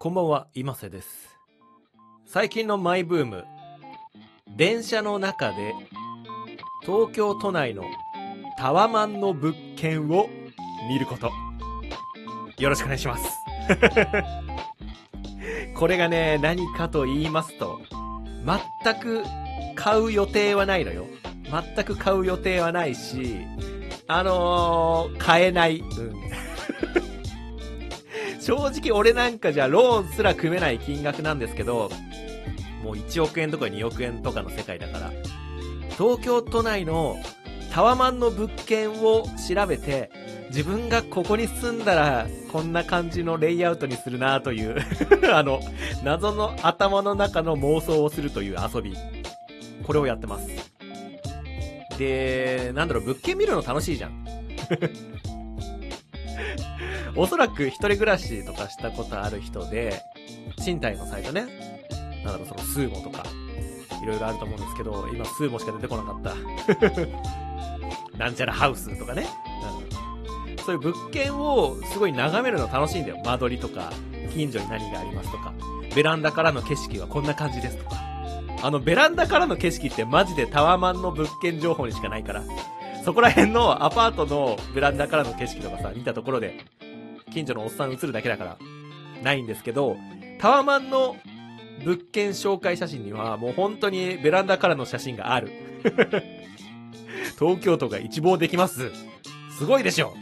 [0.00, 1.36] こんばんは、今瀬です。
[2.24, 3.44] 最近のマイブーム、
[4.56, 5.74] 電車の中で
[6.82, 7.82] 東京都内の
[8.56, 10.30] タワマンの物件を
[10.88, 11.32] 見ること。
[12.62, 13.28] よろしくお願いします。
[15.74, 17.80] これがね、何かと言いますと、
[18.84, 19.24] 全く
[19.74, 21.06] 買う予定はないのよ。
[21.74, 23.40] 全く買う予定はないし、
[24.06, 25.78] あのー、買えない。
[25.80, 26.47] うん。
[28.48, 31.90] 正直俺なんかじゃローンすら組めない金額なんですけど、
[32.82, 35.12] もう1億円とか2億円とかの世界だから、
[35.98, 37.18] 東京都内の
[37.70, 40.10] タワマンの物件を調べて、
[40.48, 44.78] 自分がここに住んだらこんな感じのレイアウトにするなという
[45.30, 45.60] あの、
[46.02, 48.94] 謎の頭の中の妄想をするという遊び。
[49.86, 50.48] これをやってます。
[51.98, 54.26] で、なんだろう、物件見るの楽しいじゃん。
[57.18, 60.02] おそらく一人暮らしとかしたことある人で、
[60.62, 61.46] 賃貸のサイトね、
[62.24, 63.24] なんだろ、そのスーモとか、
[64.00, 66.34] いろいろあると思うんですけど、今スーモしか出てこなかった。
[68.16, 69.26] なんちゃらハウスとかね。
[70.56, 73.20] うん、そういう物件をすごい眺めるの楽しいんだよ。
[73.24, 73.92] 間取りとか、
[74.32, 75.52] 近所に何がありますとか、
[75.96, 77.96] ベランダからの景色はこんな感じですとか。
[78.62, 82.44] あの、ベランダからの景色ってマジでタワマンの物件情報にしかないから、
[83.04, 86.64] そこら辺のアパートのベランダからの景色とかさ、見たところで、
[87.28, 88.58] 近所のおっさん映るだけだから、
[89.22, 89.96] ないんですけど、
[90.38, 91.16] タワマンの
[91.84, 95.50] 物件紹介写真には、もう本当にベランダからの写真がある。
[97.38, 98.90] 東京都が一望できます。
[99.56, 100.14] すごいでしょ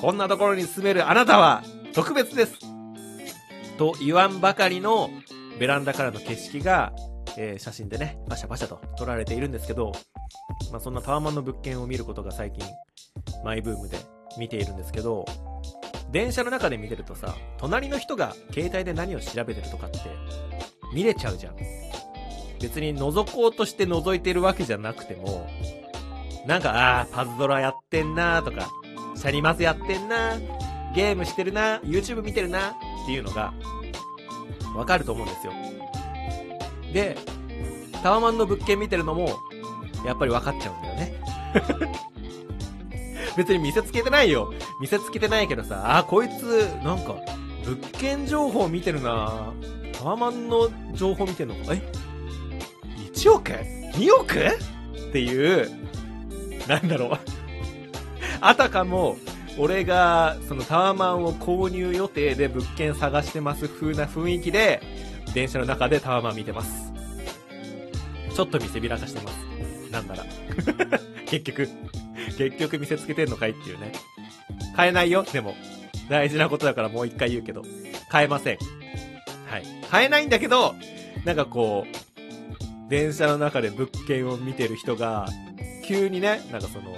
[0.00, 2.58] こんなところに住めるあなたは、特別です
[3.78, 5.10] と言わんばかりの
[5.58, 6.92] ベランダからの景色が、
[7.36, 9.92] えー、写真でね、パシャパシャと撮られているんですけど、
[10.70, 12.64] まあそんなタワマンの物件を見ることが最近、
[13.44, 13.98] マイブームで
[14.38, 15.24] 見ているんですけど、
[16.14, 19.98] 電車の中で見てるとさ、隣の人が携帯で何を調べてるとかって、
[20.94, 21.56] 見れちゃうじゃん。
[22.60, 25.50] 別に覗こうとして覗いてるわけじゃなくても、
[26.46, 28.68] なんか、ああ、パズドラやってんなーとか、
[29.16, 33.52] シャニマスやってんなーゲームしてるなー YouTube 見てるなーっていうのが、
[34.76, 35.52] わかると思うんですよ。
[36.92, 37.18] で、
[38.04, 39.30] タワマンの物件見てるのも、
[40.06, 41.20] やっぱり分かっちゃうんだよね。
[43.36, 44.52] 別に見せつけてないよ。
[44.80, 47.16] 見せつけてないけどさ、あ、こいつ、なんか、
[47.64, 49.52] 物件情報見てるな
[49.92, 51.82] タワマンの情報見てんのかえ
[53.14, 54.38] ?1 億 ?2 億？
[55.08, 55.70] っていう、
[56.68, 57.18] なんだろう。
[58.40, 59.16] あたかも、
[59.58, 64.82] 俺が、そのタワマンを購入予定で物件探してます風な雰囲気で、
[65.32, 66.92] 電車の中でタワマン見てます。
[68.34, 69.90] ちょっと見せびらかしてます。
[69.92, 70.24] なんなら。
[71.26, 71.68] 結局、
[72.36, 73.92] 結局見せつけてんのかいっていうね。
[74.76, 75.54] 買えないよ、でも。
[76.08, 77.62] 大事なことだからもう一回言うけど。
[78.10, 78.58] 買えません。
[79.46, 79.64] はい。
[79.90, 80.74] 買えないんだけど、
[81.24, 85.28] なんかこう、電車の中で物件を見てる人が、
[85.84, 86.94] 急にね、なんかその、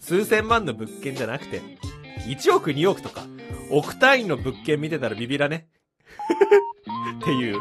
[0.00, 1.62] 数千万の物件じゃなくて、
[2.26, 3.24] 1億2億とか、
[3.70, 5.68] 億単位の物件見てたらビビらね。
[7.20, 7.56] っていう。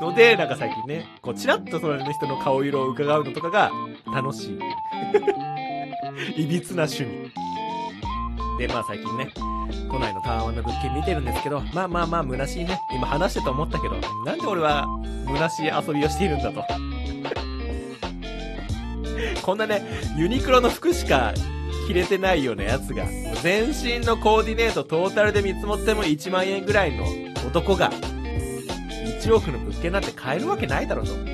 [0.00, 3.70] ので、なんか最近ね、こう、チラッと隣の人の顔色を伺うのとかが
[4.12, 4.58] 楽しい。
[6.36, 7.30] いびつな趣味。
[8.58, 9.32] で、まあ最近ね、
[9.90, 12.78] 都内のタワマンの物件見てるんですけど、まあまあまあ、虚しいね。
[12.94, 14.86] 今話してと思ったけど、なんで俺は、
[15.26, 16.62] 虚しい遊びをしているんだと。
[19.42, 19.82] こんなね、
[20.16, 21.32] ユニクロの服しか
[21.86, 23.06] 着れてないようなやつが、
[23.42, 27.04] 全身のコーディネートトータルで見積もっても1万円ぐらいの
[27.46, 31.14] 男が、1億の物件なんて買えるわけないだろうと。
[31.14, 31.32] なんか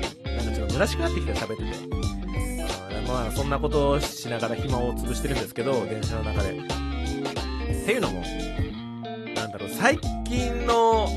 [0.51, 1.96] ちょっと虚しくなってきて喋ってて。
[3.07, 6.51] まあ、そんなことをしながら暇を潰してるんですけど、電車の中で。
[6.51, 6.53] っ
[7.85, 8.21] ていうのも、
[9.33, 11.07] なんだろう、最近の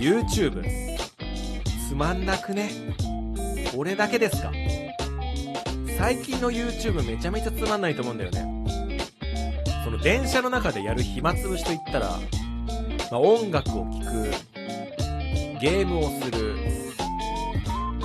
[0.00, 0.62] YouTube、
[1.88, 2.70] つまんなくね？
[3.76, 4.52] 俺だけですか？
[5.98, 8.64] 最近の YouTube めちゃめちゃつまんないと思うんだよね。
[9.84, 12.18] その電車の中でやる暇つぶしといったら、
[13.10, 14.30] まあ、音楽を聴く、
[15.60, 16.54] ゲームをする、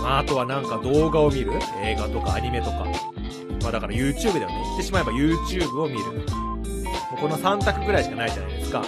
[0.05, 1.51] まあ、あとはなんか動画を見る？
[1.81, 2.85] 映画とかアニメとか。
[3.63, 4.61] まあだから YouTube だよね。
[4.63, 5.99] 言ってしまえば YouTube を見る。
[5.99, 8.83] もうこの3択ぐらいしかないじゃないですか。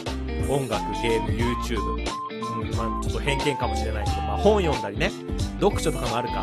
[0.47, 1.81] 音楽、ゲーム、YouTube。
[1.81, 5.11] うん、まあちょっと偏見かもしれないけど、まあ本読んだりね。
[5.59, 6.35] 読書とかもあるか。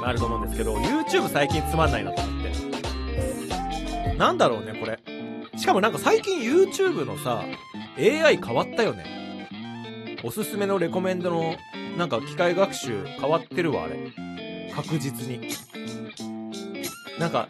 [0.00, 4.14] まああると思うんですけど、YouTube 最近つまんないなと思って。
[4.14, 4.98] なんだろうね、これ。
[5.58, 7.44] しかもなんか最近 YouTube のさ、
[7.98, 9.17] AI 変わったよね。
[10.24, 11.56] おすすめのレコメンドの、
[11.96, 14.12] なんか機械学習変わってるわ、あれ。
[14.74, 15.50] 確実に。
[17.18, 17.48] なんか、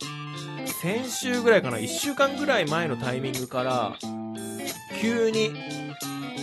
[0.82, 3.96] 先週ぐらいかな、1週間ぐらい前のタイミングから、
[5.00, 5.52] 急に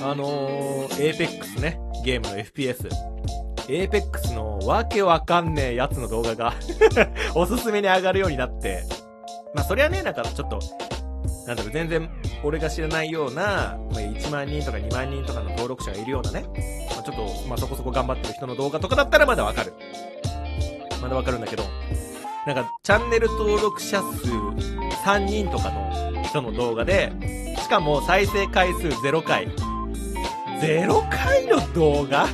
[0.02, 2.90] あのー、APEX ね、ゲームの FPS。
[3.68, 6.54] APEX のわけわかんねえやつの動画が
[7.34, 8.84] おすすめに上がるようになって、
[9.56, 10.60] まあそりゃね、なんかちょっと、
[11.48, 12.10] なんだろう、全然
[12.44, 16.46] 俺が知らないような、まあ、1万人とか2万人とかの登録者がいるようなね、
[16.92, 19.74] まあ、ちょっと、まあそこそこ頑張ってる人の動画とかだったらまだわかる。
[21.02, 21.64] まだわかるんだけど、
[22.48, 24.32] なんか、チャンネル登録者数
[25.04, 27.12] 3人とかの人の動画で、
[27.58, 29.48] しかも再生回数0回。
[30.62, 32.28] 0回の動画？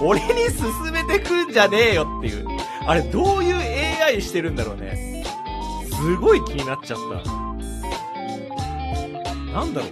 [0.00, 2.46] 俺に進めてくんじゃねえよっていう。
[2.86, 3.56] あれ、どういう
[4.02, 5.24] AI してるんだろうね。
[5.90, 7.35] すごい気になっちゃった。
[9.56, 9.90] なんだろう。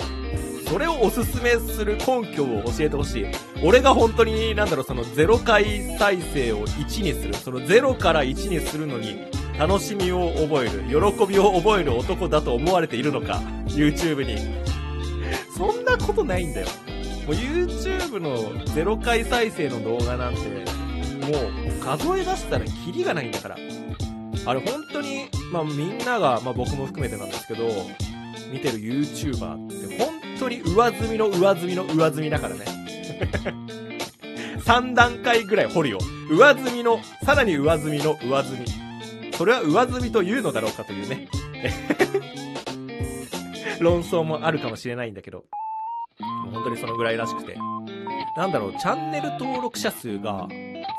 [0.68, 3.26] それをおすすめする根拠を教えてほしい。
[3.62, 7.34] 俺が本当に、なんだろう、その0回再生を1にする。
[7.34, 9.26] その0から1にするのに、
[9.58, 14.36] 楽しみを覚える、喜びを覚える男だと思われているのか、YouTube に。
[15.56, 16.66] そんなことないんだよ。
[17.26, 23.56] もう YouTube の0回再生の動画なんて、もう数え出したらキリがないんだから。
[24.46, 27.64] あれ本当に、まあみんなが、まあ僕も含めてなんですけど、
[28.54, 32.64] 見てる YouTuber って本当に上積みの上積みの上積みだからね。
[34.64, 35.98] 3段階ぐらい掘るよ。
[36.30, 38.66] 上積みの、さらに上積みの上積み。
[39.32, 41.28] それは上積みというのだろうかというね。
[43.80, 45.44] 論争もあるかもしれないんだけど。
[46.52, 47.56] 本当にそのぐらいらしくて。
[48.36, 50.46] なんだろう、チャンネル登録者数が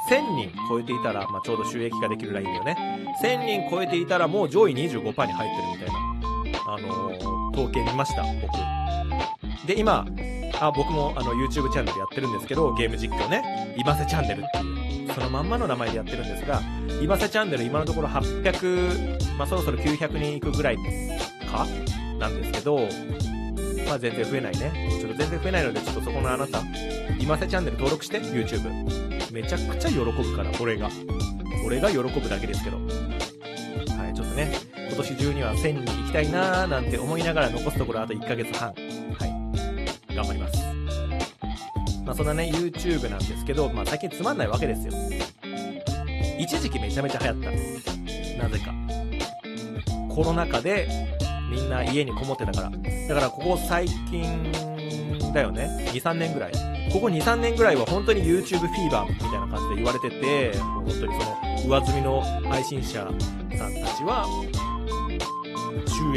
[0.10, 2.78] 1000人超えていたら、まあ、ちょうど収益化できるラインだよね。
[3.24, 7.15] 1000人超えていたらもう上位25%に入ってるみたいな、あの、
[7.56, 8.54] 統計見ました、僕。
[9.68, 10.06] で、今、
[10.60, 13.76] あ、僕もあの YouTube チャンネルやってるんですけど、ゲーム実況ね。
[13.78, 16.62] いませチャンネルっていう、そのまんまの名前でやってるんですが、
[17.02, 21.66] いませチャンネル今のところ800、まあ、そろそろ900人いくぐらいか？
[22.20, 22.80] なんですけど、
[23.88, 24.72] まあ全然増えないね。
[25.00, 29.34] ちょっと全然増えないので、ちょっとそこのあなた、いませチャンネル登録して、YouTube。
[29.34, 30.90] めちゃくちゃ喜ぶから、俺が。
[31.66, 32.78] 俺が喜ぶだけですけど。
[32.78, 34.52] はい、ちょっとね、
[34.88, 38.70] 今年中には1000人行きたいなーなんて思いながら残すところあと1ヶ月半。
[38.70, 38.74] は
[39.26, 40.16] い。
[40.16, 40.64] 頑張ります。
[42.06, 44.94] まあそんなね、YouTube なんですけど、まあ最近つまんないわけですよ。
[46.40, 47.42] 一時期めちゃめちゃ流行っ
[48.38, 48.44] た。
[48.44, 48.74] なぜか。
[50.14, 50.88] コロナ禍で
[51.50, 52.70] みんな家にこもってたから。
[52.70, 54.52] だからここ最近
[55.34, 55.90] だよね。
[55.92, 56.52] 2、3年ぐらい。
[56.94, 63.10] ここ2、3年ぐらいは本当に YouTube フィーバーみたいな感じで言われてて、もう本当にその上積みの配信者
[63.58, 64.26] さんたちは、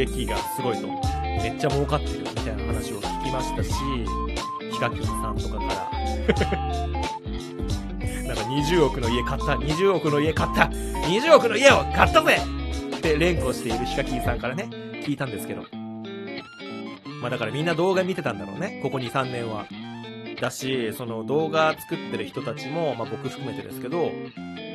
[0.00, 0.86] 益がすごいと。
[0.86, 3.70] めっちゃ儲かってるみたいな話を聞きましたし、
[4.72, 5.90] ヒカキンさんとかから
[8.26, 12.38] なんか20億の家買った !20 億の家買った !20 億の家を買ったぜ
[12.96, 14.68] って連呼しているヒカキンさんからね、
[15.04, 15.62] 聞いたんですけど。
[17.20, 18.80] まあだからみんな動画見てたんだろうね。
[18.82, 19.66] ここ2、3年は。
[20.40, 24.12] だし、その動画作ってる人たちも、まあ僕含めてですけど、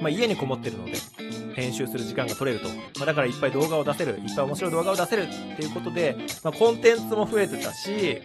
[0.01, 0.93] まあ家にこもってるので、
[1.53, 2.69] 編集する時間が取れると。
[2.99, 8.21] まあだからいっぱい動画を出せる、いっぱい面白い動画を出せるっていうことで、まあコンテンツも増えてたし、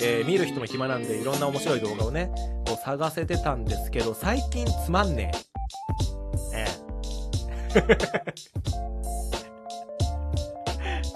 [0.00, 2.30] えー、見る人も暇なんでいろんな面白い動画をね、
[2.66, 5.32] こう探せてたんですけど、最近つまんね
[6.54, 6.58] え。
[6.60, 6.66] え
[7.74, 7.78] え。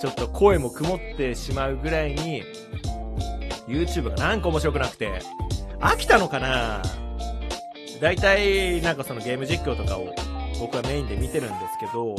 [0.00, 2.42] ちょっと声も曇ってしまうぐらいに、
[3.68, 5.20] YouTube がなんか面白くなくて、
[5.80, 6.82] 飽きたのかな
[8.00, 10.12] 大体、なんかそのゲーム実況とかを
[10.62, 12.14] 僕はメインで見てるんですけど、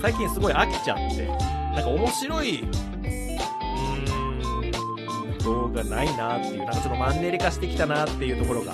[0.00, 2.68] 最近すごい飽きちゃって、なんか面白い、うー
[5.34, 8.70] ん、動画ないなっていう、なんかちょっとマンネリ化してきたなっていうところが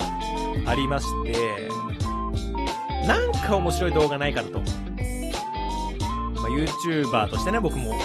[0.67, 1.33] ありまして、
[3.07, 4.59] なんか面白い動画ないかなと。
[4.59, 4.67] まあ、
[6.49, 7.95] YouTuber としてね、僕も、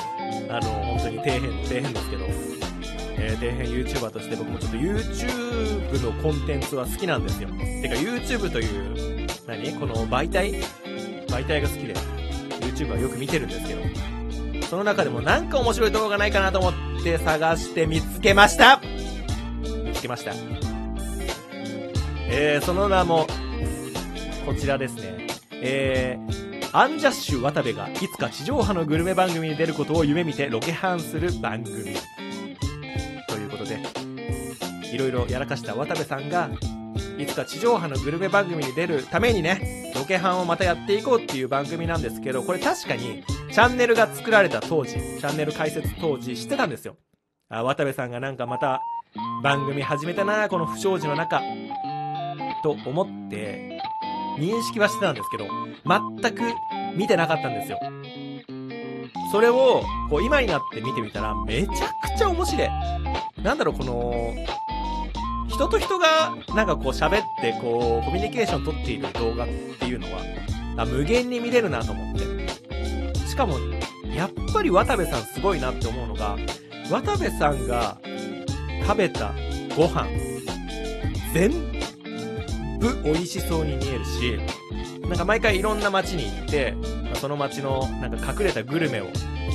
[0.49, 2.25] あの、本当に底辺底辺ですけど、
[3.19, 7.51] えー、底辺 YouTuber として僕もちょっと YouTube のコンテンツは好きなんですよ。
[7.51, 9.10] てか YouTube という、
[9.51, 9.73] 何？
[9.75, 10.63] この媒体？
[11.27, 11.95] 媒体が好きで、
[12.61, 13.83] YouTube はよく見てるんですけど、
[14.67, 18.81] その中でもなんか面白い動画ないかなと思って探して見つけました
[19.85, 20.33] 見つけました。
[22.29, 23.27] えー、その名も、
[24.47, 25.27] こちらですね。
[25.51, 31.97] えー、アンジャッシュ渡部がいつか地上波のグルメ番組に出ることを夢見てロケハンする番組。
[33.29, 33.81] ということで、
[34.93, 36.49] いろいろやらかした渡部さんが、
[37.21, 43.23] いつか地上波のグルメ番組に出るためにね、ロケハンをまたやっていこうっていう番組なんですけど、これ確かに、
[43.53, 46.97] チャンネルが作られた当時、チャンネル開設当時知ってたんですよ。
[47.51, 48.81] あ、渡部さんがなんかまた
[49.43, 51.43] 番組始めたなこの不祥事の中、
[52.63, 53.81] と思って、
[54.39, 55.47] 認識はしてたんですけど、
[55.85, 56.43] 全く
[56.97, 57.79] 見てなかったんですよ。
[59.33, 62.69] それを、こう今になって見てみたら、めちゃくちゃ面白い。
[63.43, 64.35] なんだろう、この、
[65.61, 69.49] 人と人がなんかこう喋ってこうコミュニケーション取っている動画っ
[69.79, 73.29] ていうのは無限に見れるなと思って。
[73.29, 73.59] しかも
[74.17, 76.39] やっぱり渡部さんすごいなって思うのが
[76.91, 78.01] 渡部さんが
[78.87, 79.35] 食べた
[79.77, 80.07] ご飯
[81.35, 81.51] 全
[82.79, 84.39] 部美味しそうに見えるし
[85.03, 86.75] なんか毎回いろんな街に行って
[87.15, 89.09] その街のなんか隠れたグルメを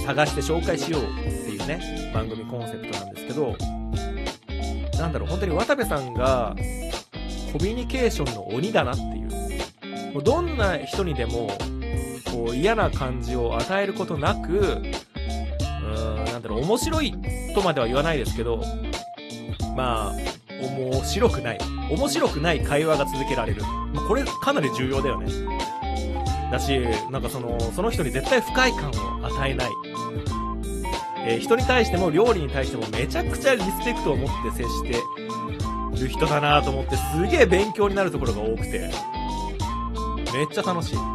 [0.06, 1.06] 探して紹介しようっ
[1.46, 3.56] ていうね番組コンセプトなんですけど
[5.00, 6.56] なんだろう本当に渡部さんが
[7.52, 10.14] コミュニケーションの鬼だなっていう。
[10.14, 11.50] もうどんな人にでも
[12.32, 17.14] こう嫌な感じを与えることなくうーんなんだろう面白い
[17.54, 18.64] とまでは言わないですけど
[19.76, 20.14] まあ
[20.62, 21.60] 面白くない。
[21.92, 23.62] 面白くない会話が続けられる、
[24.08, 25.28] これかなり重要だよね。
[26.52, 26.80] だし
[27.12, 29.70] なんかそのその人に絶対不快感を与えない。
[31.28, 35.02] えー、人に対しても料理に対してもめちゃくちゃリスペクトを持って接して
[36.00, 38.92] る人だなと思ってすげえ勉強になるところが多くて
[40.34, 40.98] めっちゃ楽しい。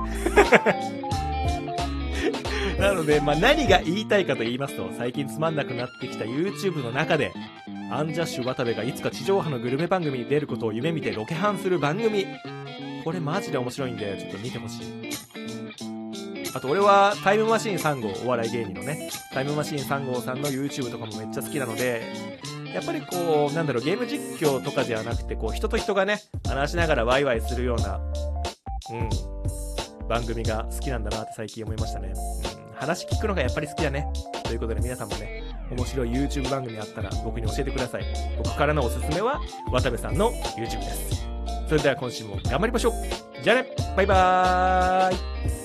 [2.81, 7.31] なので、まあ、何が言いたいかと言いますと最近つまんなくなってきた YouTube の中で
[7.91, 12.27] アンジャッシュ渡部がいつか地上波のグルメ番組に出ることを夢見てロケハンする番組。
[13.05, 15.30] これマジで面白いんでちょっと見てほしい。
[16.55, 22.03] あと俺はタイムマシーン3号、お笑い芸人のね、タイムマシーン3号さんの YouTube とかもめっちゃ好きなので、
[22.75, 28.01] やっぱりこう、なんだろう、ゲーム実況とかではなくて、こう、人と人がね、話しながらワイワイするような、
[28.91, 32.13] うん、番組が好きなんだなって最近思いましたね。
[32.15, 34.09] うん、話聞くのがやっぱり好きだね。
[34.45, 38.05] ということで皆さんもね、面白い YouTube 番組あったら僕に教えてください。
[38.37, 39.41] 僕からのおすすめは、
[39.71, 41.31] 渡部さんの YouTube です。
[41.71, 42.93] それでは今週も頑張りましょう
[43.45, 45.60] じゃあねバイバーイ